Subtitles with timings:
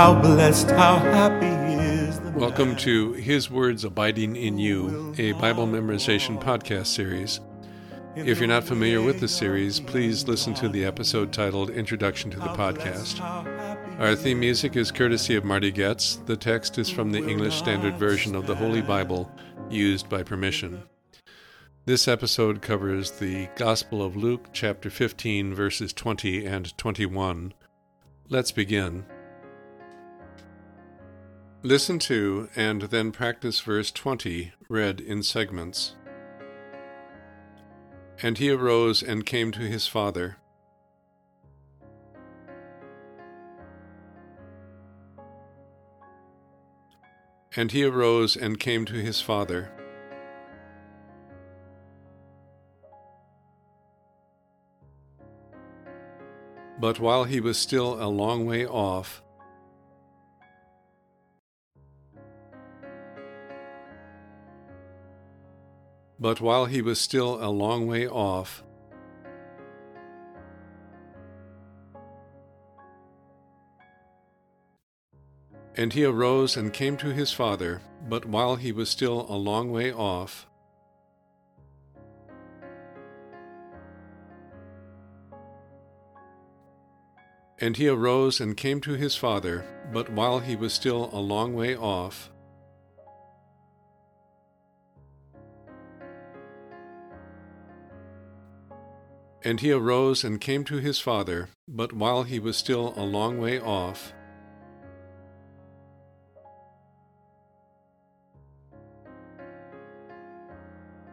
[0.00, 5.66] How blessed, how happy is the Welcome to His Words Abiding in You, a Bible
[5.66, 7.40] memorization podcast series.
[8.16, 12.38] If you're not familiar with the series, please listen to the episode titled Introduction to
[12.38, 13.20] the Podcast.
[14.00, 16.16] Our theme music is courtesy of Marty Goetz.
[16.24, 19.30] The text is from the English Standard Version of the Holy Bible,
[19.68, 20.82] used by permission.
[21.84, 27.52] This episode covers the Gospel of Luke, chapter 15, verses 20 and 21.
[28.30, 29.04] Let's begin.
[31.62, 35.94] Listen to and then practice verse 20, read in segments.
[38.22, 40.38] And he arose and came to his father.
[47.54, 49.70] And he arose and came to his father.
[56.80, 59.22] But while he was still a long way off,
[66.20, 68.62] But while he was still a long way off,
[75.76, 79.70] And he arose and came to his father, but while he was still a long
[79.70, 80.46] way off,
[87.62, 91.54] And he arose and came to his father, but while he was still a long
[91.54, 92.29] way off,
[99.42, 103.38] And he arose and came to his father, but while he was still a long
[103.38, 104.12] way off,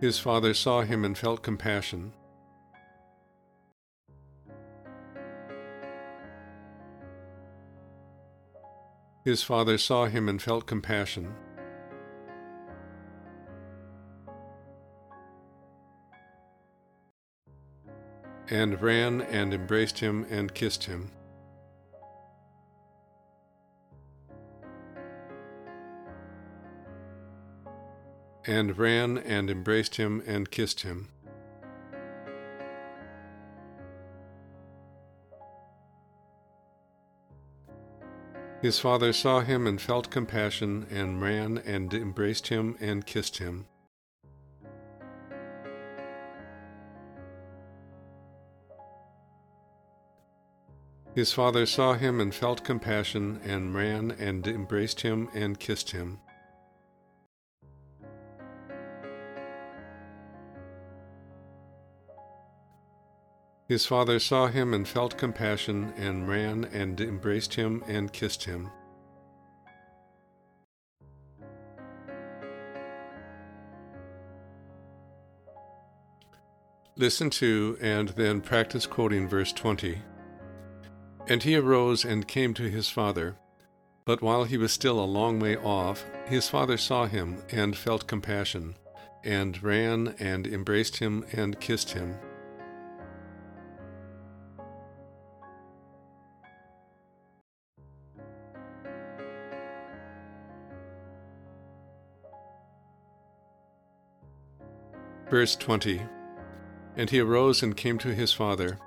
[0.00, 2.12] his father saw him and felt compassion.
[9.24, 11.34] His father saw him and felt compassion.
[18.50, 21.12] And ran and embraced him and kissed him.
[28.44, 31.08] And ran and embraced him and kissed him.
[38.60, 43.66] His father saw him and felt compassion, and ran and embraced him and kissed him.
[51.14, 56.20] His father saw him and felt compassion, and ran and embraced him and kissed him.
[63.66, 68.70] His father saw him and felt compassion, and ran and embraced him and kissed him.
[76.96, 80.02] Listen to and then practice quoting verse 20.
[81.30, 83.36] And he arose and came to his father.
[84.04, 88.08] But while he was still a long way off, his father saw him and felt
[88.08, 88.74] compassion,
[89.22, 92.16] and ran and embraced him and kissed him.
[105.30, 106.02] Verse 20
[106.96, 108.80] And he arose and came to his father.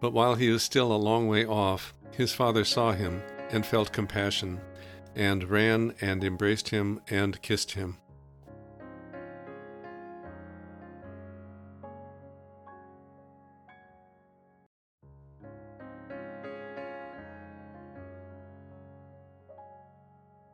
[0.00, 3.92] But while he was still a long way off, his father saw him and felt
[3.92, 4.60] compassion,
[5.14, 7.96] and ran and embraced him and kissed him.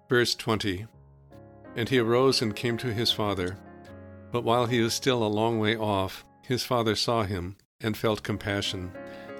[0.08, 0.86] Verse 20
[1.76, 3.56] And he arose and came to his father.
[4.30, 8.22] But while he was still a long way off, his father saw him and felt
[8.22, 8.92] compassion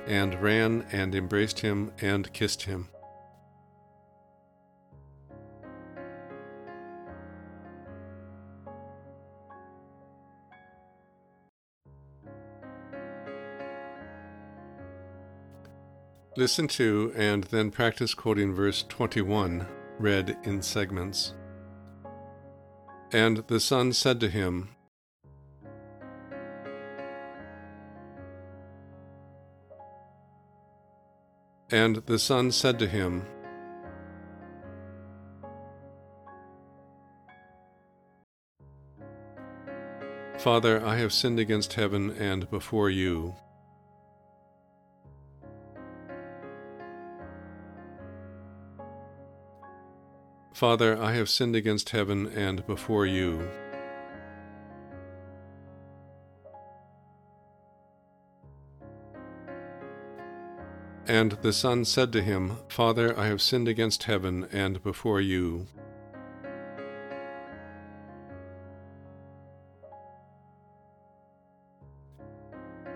[0.07, 2.89] and ran and embraced him and kissed him.
[16.37, 19.69] Listen to and then practice quoting verse 21,
[20.01, 21.33] read in segments.
[23.13, 24.74] And the son said to him,
[31.75, 33.25] And the son said to him,
[40.39, 43.35] Father, I have sinned against heaven and before you.
[50.53, 53.51] Father, I have sinned against heaven and before you.
[61.07, 65.67] And the son said to him, Father, I have sinned against heaven and before you.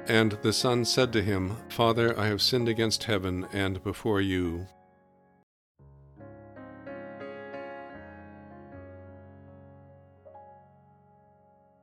[0.06, 4.66] And the son said to him, Father, I have sinned against heaven and before you.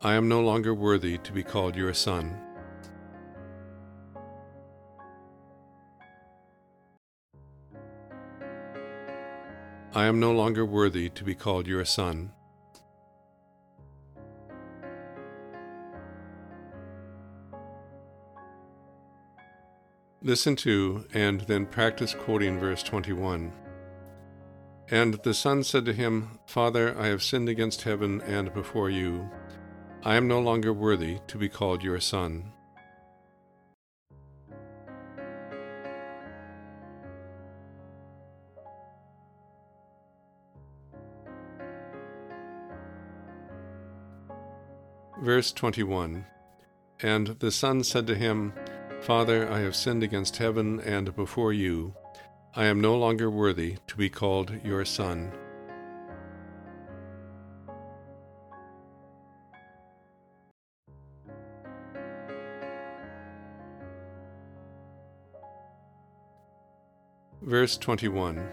[0.02, 2.45] I am no longer worthy to be called your son.
[9.96, 12.34] I am no longer worthy to be called your son.
[20.22, 23.54] Listen to and then practice quoting verse 21.
[24.92, 29.30] And the son said to him, Father, I have sinned against heaven and before you.
[30.04, 32.52] I am no longer worthy to be called your son.
[45.22, 46.26] Verse 21
[47.02, 48.54] And the son said to him,
[49.02, 51.94] Father, I have sinned against heaven and before you.
[52.54, 55.32] I am no longer worthy to be called your son.
[67.42, 68.50] Verse 21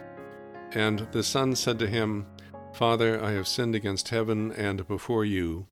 [0.73, 2.27] And the son said to him,
[2.73, 5.67] Father, I have sinned against heaven and before you.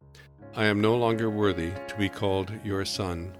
[0.54, 3.36] I am no longer worthy to be called your son.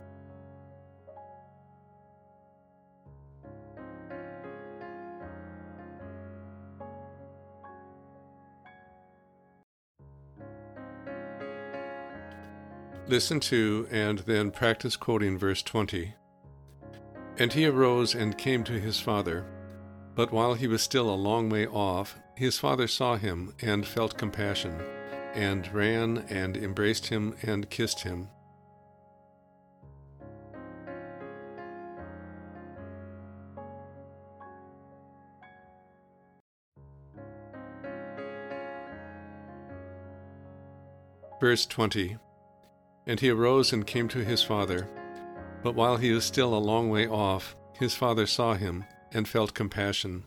[13.09, 16.15] Listen to and then practice quoting verse 20.
[17.39, 19.45] And he arose and came to his father.
[20.15, 24.17] But while he was still a long way off, his father saw him and felt
[24.17, 24.81] compassion
[25.35, 28.29] and ran and embraced him and kissed him.
[41.41, 42.19] Verse 20
[43.06, 44.87] And he arose and came to his father.
[45.62, 49.55] But while he was still a long way off, his father saw him and felt
[49.55, 50.25] compassion,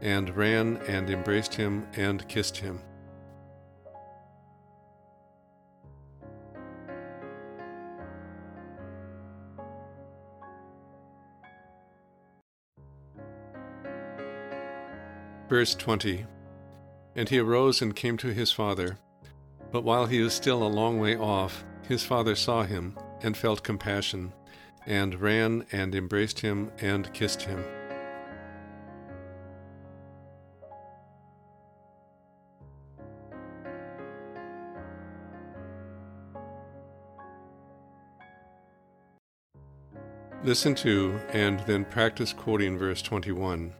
[0.00, 2.80] and ran and embraced him and kissed him.
[15.54, 16.26] Verse 20
[17.14, 18.98] And he arose and came to his father.
[19.70, 23.62] But while he was still a long way off, his father saw him and felt
[23.62, 24.32] compassion,
[24.84, 27.62] and ran and embraced him and kissed him.
[40.42, 43.72] Listen to and then practice quoting verse 21.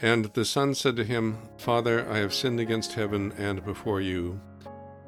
[0.00, 4.40] And the son said to him, Father, I have sinned against heaven and before you.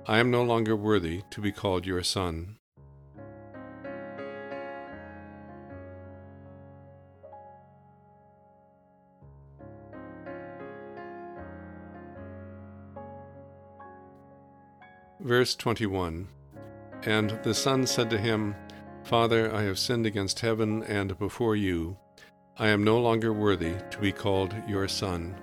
[0.07, 2.57] I am no longer worthy to be called your son.
[15.21, 16.29] Verse 21
[17.03, 18.55] And the son said to him,
[19.03, 21.99] Father, I have sinned against heaven and before you.
[22.61, 25.37] I am no longer worthy to be called your son.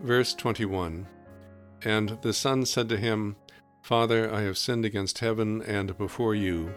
[0.00, 1.06] Verse 21
[1.82, 3.36] And the son said to him,
[3.82, 6.72] Father, I have sinned against heaven and before you.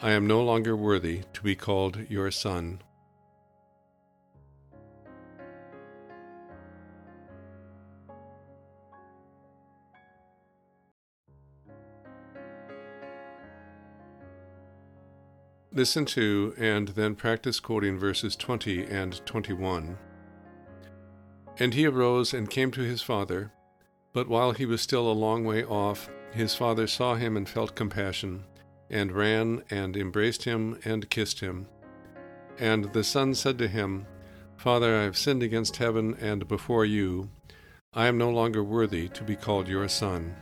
[0.00, 2.80] I am no longer worthy to be called your son.
[15.76, 19.98] Listen to and then practice quoting verses 20 and 21.
[21.58, 23.52] And he arose and came to his father,
[24.14, 27.74] but while he was still a long way off, his father saw him and felt
[27.74, 28.44] compassion,
[28.88, 31.66] and ran and embraced him and kissed him.
[32.58, 34.06] And the son said to him,
[34.56, 37.28] Father, I have sinned against heaven and before you.
[37.92, 40.36] I am no longer worthy to be called your son.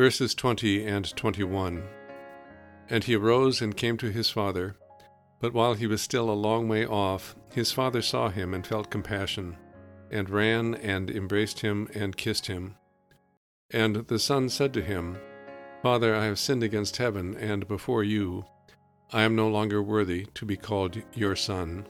[0.00, 1.82] Verses 20 and 21.
[2.88, 4.74] And he arose and came to his father.
[5.40, 8.88] But while he was still a long way off, his father saw him and felt
[8.88, 9.58] compassion,
[10.10, 12.76] and ran and embraced him and kissed him.
[13.72, 15.18] And the son said to him,
[15.82, 18.46] Father, I have sinned against heaven and before you.
[19.12, 21.86] I am no longer worthy to be called your son.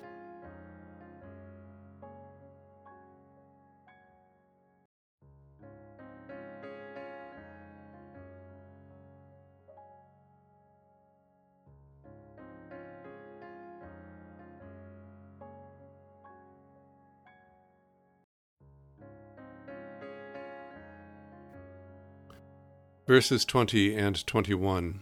[23.07, 25.01] Verses 20 and 21.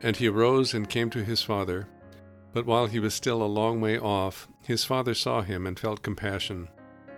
[0.00, 1.88] And he arose and came to his father.
[2.52, 6.02] But while he was still a long way off, his father saw him and felt
[6.02, 6.68] compassion,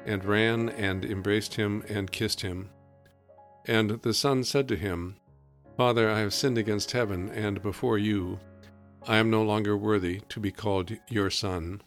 [0.06, 2.70] and ran and embraced him and kissed him.
[3.66, 5.16] And the son said to him,
[5.76, 8.38] Father, I have sinned against heaven and before you.
[9.06, 11.82] I am no longer worthy to be called your son.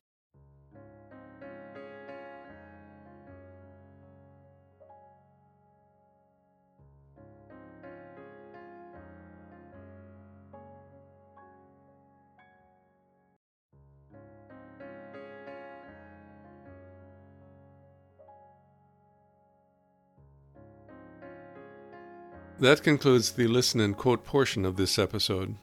[22.60, 25.58] That concludes the listen and quote portion of this episode.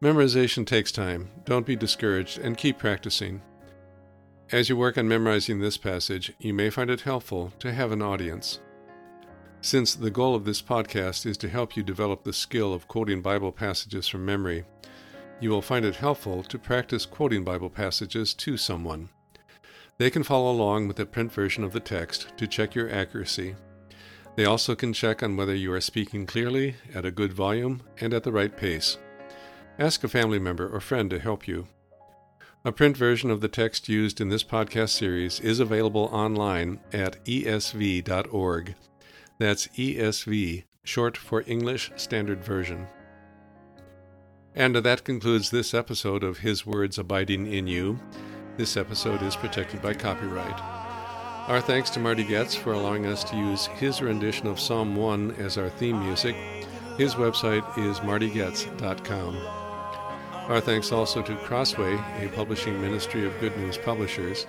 [0.00, 1.28] Memorization takes time.
[1.44, 3.42] Don't be discouraged and keep practicing.
[4.52, 8.00] As you work on memorizing this passage, you may find it helpful to have an
[8.00, 8.60] audience.
[9.60, 13.20] Since the goal of this podcast is to help you develop the skill of quoting
[13.20, 14.64] Bible passages from memory,
[15.40, 19.08] you will find it helpful to practice quoting Bible passages to someone.
[19.98, 23.56] They can follow along with a print version of the text to check your accuracy
[24.36, 28.12] they also can check on whether you are speaking clearly, at a good volume, and
[28.12, 28.98] at the right pace.
[29.78, 31.68] Ask a family member or friend to help you.
[32.64, 37.22] A print version of the text used in this podcast series is available online at
[37.26, 38.74] esv.org.
[39.38, 42.86] That's ESV, short for English Standard Version.
[44.54, 47.98] And that concludes this episode of His Words Abiding in You.
[48.56, 50.83] This episode is protected by copyright.
[51.46, 55.32] Our thanks to Marty Goetz for allowing us to use his rendition of Psalm 1
[55.32, 56.34] as our theme music.
[56.96, 59.36] His website is martygoetz.com.
[60.48, 64.46] Our thanks also to Crossway, a publishing ministry of Good News Publishers,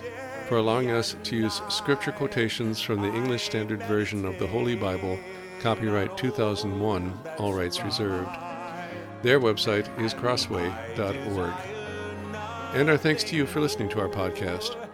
[0.48, 4.74] for allowing us to use scripture quotations from the English Standard Version of the Holy
[4.74, 5.18] Bible,
[5.60, 8.30] copyright 2001, all rights reserved.
[9.20, 11.52] Their website is crossway.org.
[12.74, 14.85] And our thanks to you for listening to our podcast.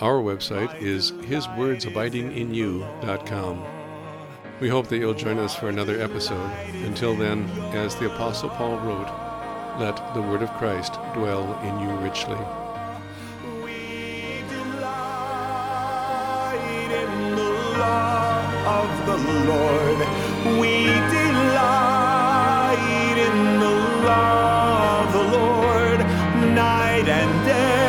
[0.00, 3.64] Our website is hiswordsabidinginyou.com.
[4.58, 6.50] We hope that you'll join us for another episode.
[6.86, 9.10] Until then, as the Apostle Paul wrote,
[9.78, 12.38] let the word of Christ dwell in you richly.
[13.62, 14.88] We delight
[16.90, 19.18] in the law of the
[19.52, 19.98] Lord.
[20.60, 20.72] We
[21.12, 23.74] delight in the
[24.06, 26.00] law of the Lord
[26.54, 27.79] night and day,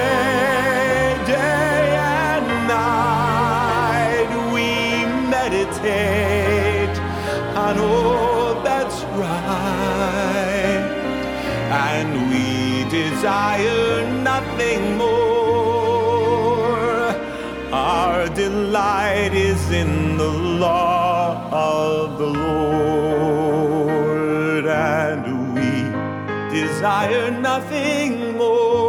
[8.82, 10.82] that's right,
[11.70, 16.34] and we desire nothing more.
[17.72, 20.32] Our delight is in the
[20.66, 22.26] law of the
[23.46, 23.86] Lord,
[24.66, 25.74] and we
[26.50, 28.82] desire nothing more.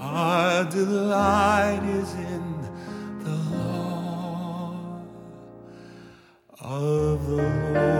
[0.00, 1.85] Our delight
[6.60, 7.95] of the Lord.